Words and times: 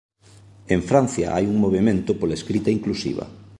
En 0.75 0.81
Francia 0.89 1.27
hai 1.35 1.45
un 1.53 1.57
movemento 1.65 2.11
pola 2.19 2.37
escrita 2.39 2.69
inclusiva. 2.77 3.25